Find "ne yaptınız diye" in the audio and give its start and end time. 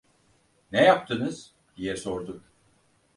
0.71-1.95